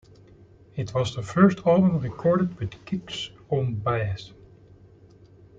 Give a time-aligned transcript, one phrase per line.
[0.75, 4.31] It was the first album recorded with Kicks on bass.